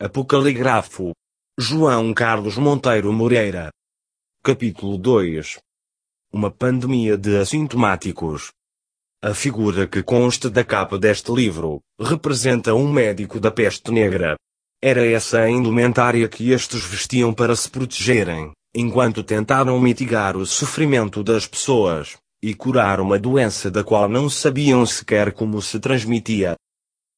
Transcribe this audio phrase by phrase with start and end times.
[0.00, 1.10] Apocaligrafo.
[1.58, 3.68] João Carlos Monteiro Moreira.
[4.44, 5.58] Capítulo 2
[6.32, 8.52] Uma pandemia de assintomáticos.
[9.20, 14.36] A figura que consta da capa deste livro representa um médico da peste negra.
[14.80, 21.24] Era essa a indumentária que estes vestiam para se protegerem, enquanto tentaram mitigar o sofrimento
[21.24, 26.54] das pessoas e curar uma doença da qual não sabiam sequer como se transmitia.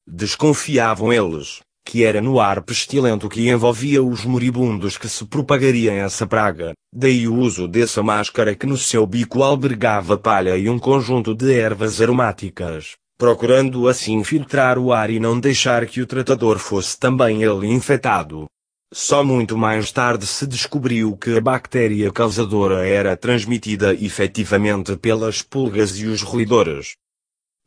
[0.09, 6.27] Desconfiavam eles que era no ar pestilento que envolvia os moribundos que se propagaria essa
[6.27, 11.35] praga, daí o uso dessa máscara que no seu bico albergava palha e um conjunto
[11.35, 16.99] de ervas aromáticas, procurando assim filtrar o ar e não deixar que o tratador fosse
[16.99, 18.47] também ele infectado.
[18.93, 25.97] Só muito mais tarde se descobriu que a bactéria causadora era transmitida efetivamente pelas pulgas
[25.99, 26.97] e os roedores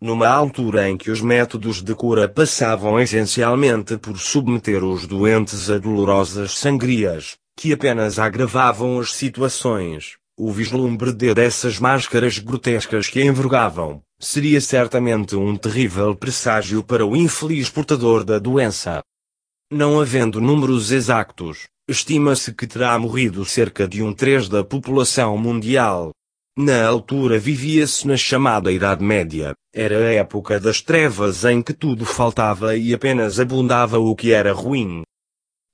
[0.04, 5.78] numa altura em que os métodos de cura passavam essencialmente por submeter os doentes a
[5.78, 10.18] dolorosas sangrias, que apenas agravavam as situações.
[10.38, 17.16] O vislumbre de dessas máscaras grotescas que envergavam, seria certamente um terrível presságio para o
[17.16, 19.02] infeliz portador da doença.
[19.72, 26.12] Não havendo números exatos, estima-se que terá morrido cerca de um terço da população mundial,
[26.58, 29.56] na altura vivia-se na chamada Idade Média.
[29.74, 34.54] Era a época das trevas em que tudo faltava e apenas abundava o que era
[34.54, 35.02] ruim.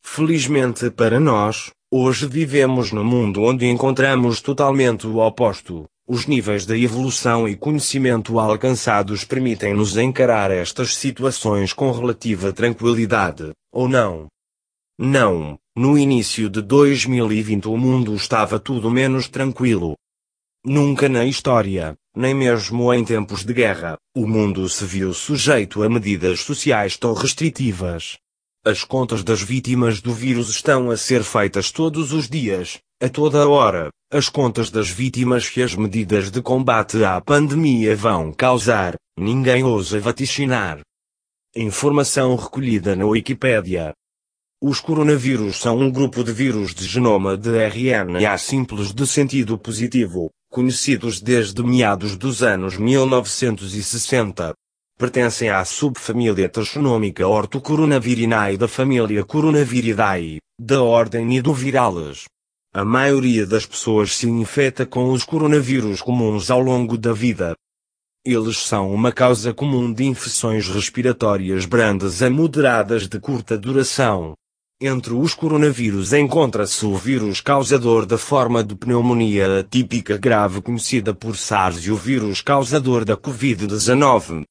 [0.01, 5.85] Felizmente para nós, hoje vivemos no mundo onde encontramos totalmente o oposto.
[6.07, 13.87] Os níveis de evolução e conhecimento alcançados permitem-nos encarar estas situações com relativa tranquilidade, ou
[13.87, 14.27] não?
[14.97, 19.95] Não, no início de 2020 o mundo estava tudo menos tranquilo.
[20.65, 25.89] Nunca na história, nem mesmo em tempos de guerra, o mundo se viu sujeito a
[25.89, 28.17] medidas sociais tão restritivas.
[28.65, 33.47] As contas das vítimas do vírus estão a ser feitas todos os dias, a toda
[33.47, 33.89] hora.
[34.11, 39.97] As contas das vítimas que as medidas de combate à pandemia vão causar, ninguém ousa
[39.97, 40.81] vaticinar.
[41.55, 43.93] Informação recolhida na Wikipédia.
[44.61, 50.29] Os coronavírus são um grupo de vírus de genoma de RNA simples de sentido positivo,
[50.49, 54.53] conhecidos desde meados dos anos 1960.
[54.97, 62.25] Pertencem à subfamília taxonômica Orthocoronaviridae da família Coronaviridae, da ordem Nidovirales.
[62.73, 67.55] A maioria das pessoas se infecta com os coronavírus comuns ao longo da vida.
[68.25, 74.35] Eles são uma causa comum de infecções respiratórias brandas a moderadas de curta duração,
[74.81, 81.35] entre os coronavírus encontra-se o vírus causador da forma de pneumonia atípica grave conhecida por
[81.35, 84.43] SARS e o vírus causador da Covid-19.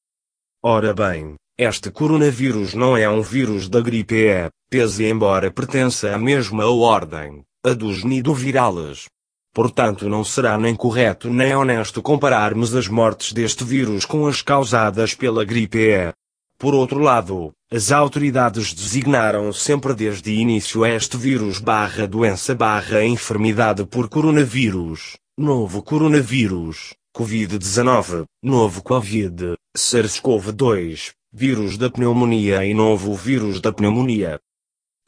[0.63, 6.19] Ora bem, este coronavírus não é um vírus da gripe E, pese embora pertença à
[6.19, 9.07] mesma ordem, a dos nidovirales.
[9.55, 15.15] Portanto não será nem correto nem honesto compararmos as mortes deste vírus com as causadas
[15.15, 16.13] pela gripe E.
[16.59, 23.85] Por outro lado, as autoridades designaram sempre desde início este vírus barra doença barra enfermidade
[23.85, 33.71] por coronavírus, novo coronavírus, Covid-19, novo Covid, SARS-CoV-2, vírus da pneumonia e novo vírus da
[33.71, 34.41] pneumonia.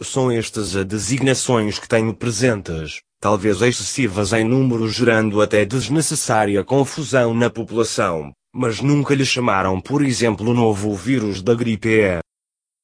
[0.03, 7.33] São estas as designações que tenho presentes, talvez excessivas em número gerando até desnecessária confusão
[7.33, 12.19] na população mas nunca lhe chamaram por exemplo novo vírus da gripe E.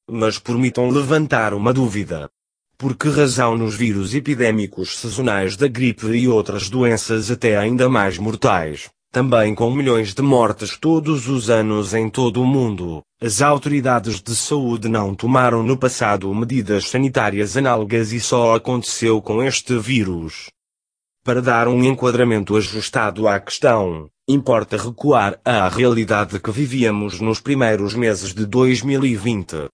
[0.09, 2.29] Mas permitam levantar uma dúvida.
[2.77, 8.17] Por que razão nos vírus epidêmicos sazonais da gripe e outras doenças até ainda mais
[8.17, 14.21] mortais, também com milhões de mortes todos os anos em todo o mundo, as autoridades
[14.21, 20.49] de saúde não tomaram no passado medidas sanitárias análogas e só aconteceu com este vírus?
[21.23, 27.93] Para dar um enquadramento ajustado à questão, Importa recuar à realidade que vivíamos nos primeiros
[27.93, 29.69] meses de 2020.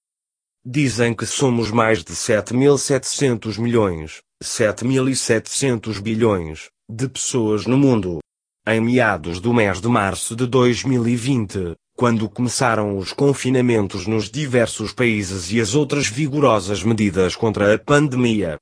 [0.66, 8.20] Dizem que somos mais de 7.700 milhões, 7.700 bilhões, de pessoas no mundo.
[8.66, 15.52] Em meados do mês de março de 2020, quando começaram os confinamentos nos diversos países
[15.52, 18.58] e as outras vigorosas medidas contra a pandemia,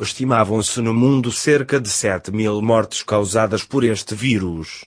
[0.00, 4.84] estimavam-se no mundo cerca de 7 mil mortes causadas por este vírus.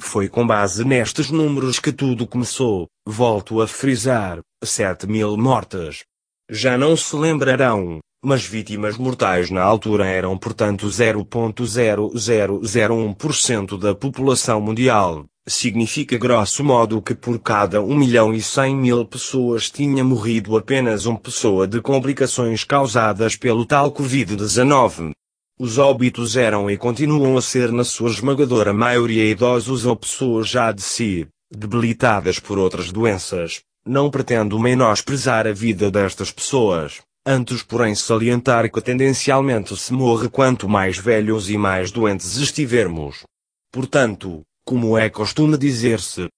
[0.00, 6.04] Foi com base nestes números que tudo começou, volto a frisar, 7 mil mortes.
[6.50, 15.24] Já não se lembrarão, mas vítimas mortais na altura eram portanto 0.0001% da população mundial,
[15.48, 21.06] significa grosso modo que por cada 1 milhão e 100 mil pessoas tinha morrido apenas
[21.06, 25.12] uma pessoa de complicações causadas pelo tal Covid-19.
[25.58, 30.72] Os óbitos eram e continuam a ser na sua esmagadora maioria idosos ou pessoas já
[30.72, 33.60] de si, debilitadas por outras doenças.
[33.86, 40.68] Não pretendo menosprezar a vida destas pessoas, antes porém salientar que tendencialmente se morre quanto
[40.68, 43.22] mais velhos e mais doentes estivermos.
[43.70, 46.28] Portanto, como é costume dizer-se.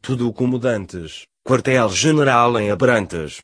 [0.00, 3.42] Tudo como dantes, quartel-general em Abrantes.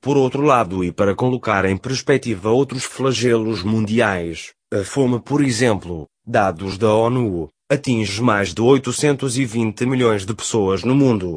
[0.00, 6.08] Por outro lado e para colocar em perspectiva outros flagelos mundiais, a fome por exemplo,
[6.26, 11.36] dados da ONU, atinge mais de 820 milhões de pessoas no mundo.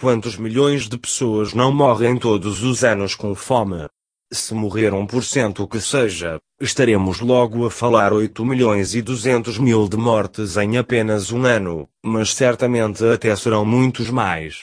[0.00, 3.88] Quantos milhões de pessoas não morrem todos os anos com fome?
[4.32, 9.96] Se morrer 1% que seja, estaremos logo a falar 8 milhões e 200 mil de
[9.96, 14.60] mortes em apenas um ano, mas certamente até serão muitos mais.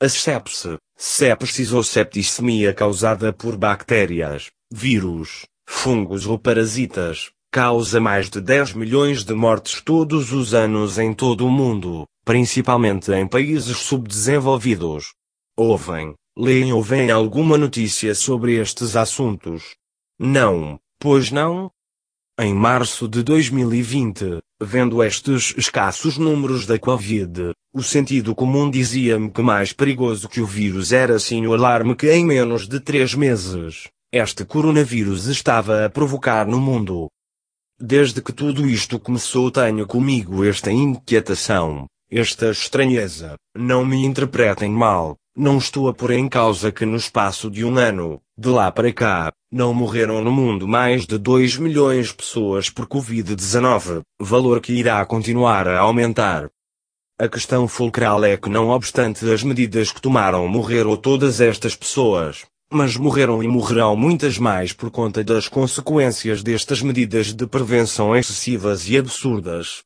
[0.00, 8.40] A sepse, sepsis ou septicemia causada por bactérias, vírus, fungos ou parasitas, causa mais de
[8.40, 15.12] 10 milhões de mortes todos os anos em todo o mundo, principalmente em países subdesenvolvidos.
[15.56, 19.76] Ouvem, leem ou veem alguma notícia sobre estes assuntos?
[20.18, 21.70] Não, pois não?
[22.40, 29.42] Em março de 2020, vendo estes escassos números da Covid, o sentido comum dizia-me que
[29.42, 33.88] mais perigoso que o vírus era sim o alarme que em menos de três meses,
[34.12, 37.08] este coronavírus estava a provocar no mundo.
[37.78, 45.16] Desde que tudo isto começou tenho comigo esta inquietação, esta estranheza, não me interpretem mal,
[45.36, 48.92] não estou a pôr em causa que no espaço de um ano, de lá para
[48.92, 54.72] cá, não morreram no mundo mais de 2 milhões de pessoas por Covid-19, valor que
[54.72, 56.48] irá continuar a aumentar.
[57.18, 62.44] A questão fulcral é que não obstante as medidas que tomaram morreram todas estas pessoas,
[62.72, 68.88] mas morreram e morrerão muitas mais por conta das consequências destas medidas de prevenção excessivas
[68.88, 69.82] e absurdas.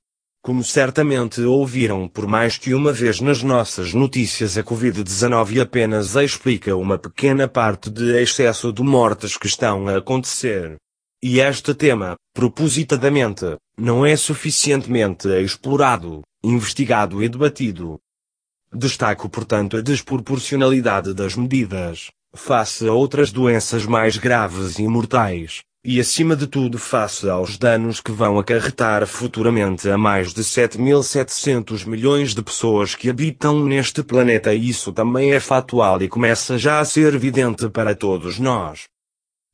[0.49, 6.75] Como certamente ouviram por mais que uma vez nas nossas notícias a Covid-19 apenas explica
[6.75, 10.77] uma pequena parte de excesso de mortes que estão a acontecer.
[11.23, 18.01] E este tema, propositadamente, não é suficientemente explorado, investigado e debatido.
[18.73, 25.61] Destaco portanto a desproporcionalidade das medidas, face a outras doenças mais graves e mortais,
[25.91, 31.87] e acima de tudo face aos danos que vão acarretar futuramente a mais de 7.700
[31.87, 36.85] milhões de pessoas que habitam neste planeta isso também é factual e começa já a
[36.85, 38.83] ser evidente para todos nós.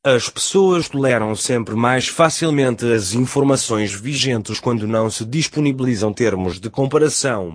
[0.05, 6.69] As pessoas toleram sempre mais facilmente as informações vigentes quando não se disponibilizam termos de
[6.69, 7.53] comparação.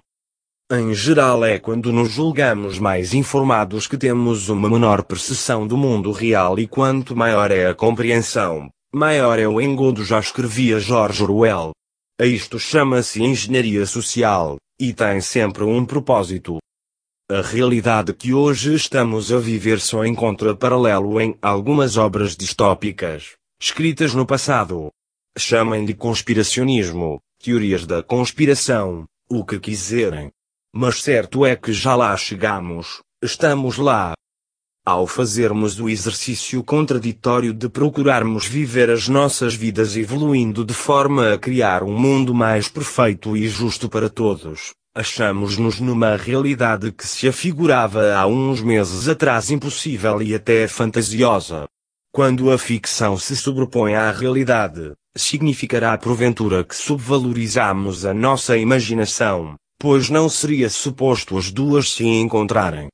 [0.72, 6.12] Em geral é quando nos julgamos mais informados que temos uma menor percepção do mundo
[6.12, 11.72] real e quanto maior é a compreensão, maior é o engodo já escrevia George Orwell.
[12.20, 16.58] A isto chama-se engenharia social, e tem sempre um propósito.
[17.28, 24.14] A realidade que hoje estamos a viver só encontra paralelo em algumas obras distópicas, escritas
[24.14, 24.92] no passado.
[25.36, 30.30] Chamem-lhe conspiracionismo, teorias da conspiração, o que quiserem.
[30.72, 34.12] Mas certo é que já lá chegamos, estamos lá.
[34.86, 41.38] Ao fazermos o exercício contraditório de procurarmos viver as nossas vidas evoluindo de forma a
[41.38, 48.14] criar um mundo mais perfeito e justo para todos, achamos-nos numa realidade que se afigurava
[48.14, 51.66] há uns meses atrás impossível e até fantasiosa.
[52.12, 60.10] Quando a ficção se sobrepõe à realidade, significará porventura que subvalorizamos a nossa imaginação, pois
[60.10, 62.88] não seria suposto as duas se encontrarem.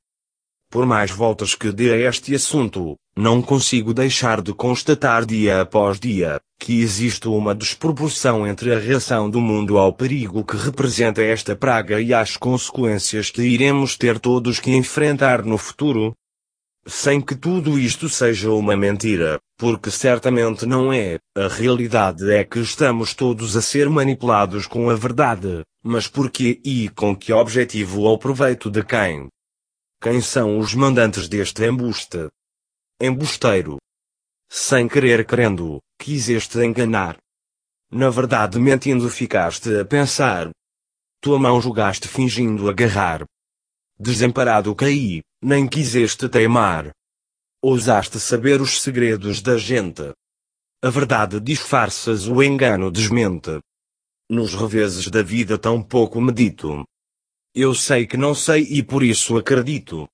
[0.71, 5.99] Por mais voltas que dê a este assunto, não consigo deixar de constatar dia após
[5.99, 11.57] dia, que existe uma desproporção entre a reação do mundo ao perigo que representa esta
[11.57, 16.13] praga e as consequências que iremos ter todos que enfrentar no futuro.
[16.89, 22.59] Sem que tudo isto seja uma mentira, porque certamente não é, a realidade é que
[22.59, 28.03] estamos todos a ser manipulados com a verdade, mas por que e com que objetivo
[28.03, 29.27] ou proveito de quem?
[30.01, 32.29] Quem são os mandantes deste embuste?
[33.01, 33.77] Embusteiro.
[34.47, 37.17] Sem querer querendo, quiseste enganar.
[37.91, 40.51] Na verdade mentindo ficaste a pensar.
[41.19, 43.25] Tua mão jogaste fingindo agarrar.
[43.99, 46.91] Desamparado caí, nem quiseste teimar.
[47.59, 50.13] Ousaste saber os segredos da gente.
[50.83, 53.59] A verdade disfarças o engano desmente
[54.29, 56.83] nos reveses da vida tão pouco medito.
[57.55, 60.07] Eu sei que não sei e por isso acredito.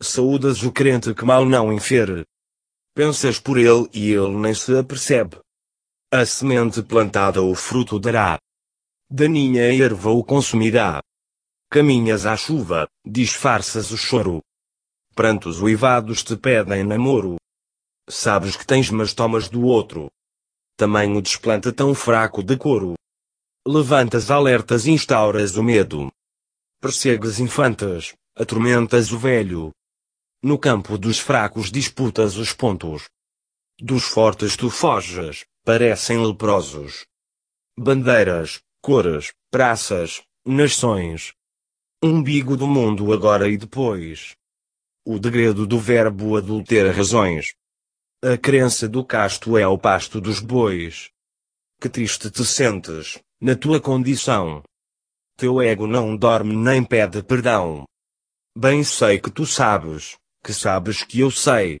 [0.00, 2.24] Saúdas o crente que mal não infere.
[2.94, 5.38] Pensas por ele e ele nem se apercebe.
[6.10, 8.38] A semente plantada o fruto dará.
[9.10, 11.02] Daninha erva o consumirá.
[11.72, 14.42] Caminhas à chuva, disfarças o choro.
[15.14, 17.36] Prantos uivados te pedem namoro.
[18.08, 20.10] Sabes que tens mas tomas do outro.
[20.76, 22.94] Tamanho desplanta tão fraco de couro.
[23.64, 26.10] Levantas alertas instauras o medo.
[26.80, 29.70] Persegues infantas, atormentas o velho.
[30.42, 33.04] No campo dos fracos disputas os pontos.
[33.78, 37.06] Dos fortes tu foges, parecem leprosos.
[37.78, 41.32] Bandeiras, cores, praças, nações.
[42.02, 44.34] Umbigo do mundo agora e depois.
[45.04, 47.52] O degredo do verbo adultera razões.
[48.24, 51.10] A crença do casto é o pasto dos bois.
[51.78, 54.62] Que triste te sentes, na tua condição.
[55.36, 57.84] Teu ego não dorme nem pede perdão.
[58.56, 61.78] Bem sei que tu sabes, que sabes que eu sei.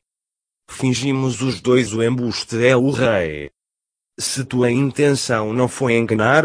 [0.68, 3.50] Fingimos os dois o embuste é o rei.
[4.18, 6.44] Se tua intenção não foi enganar,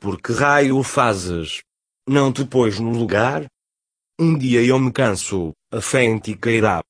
[0.00, 1.62] por que raio o fazes?
[2.10, 3.46] Não te pôs no lugar?
[4.18, 6.82] Um dia eu me canso, a fé em ti cairá.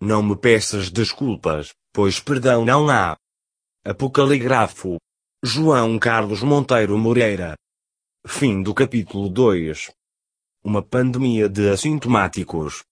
[0.00, 3.16] Não me peças desculpas, pois perdão não há.
[3.84, 4.98] Apocaligrafo.
[5.42, 7.56] João Carlos Monteiro Moreira.
[8.24, 9.90] Fim do capítulo 2.
[10.62, 12.84] Uma pandemia de assintomáticos.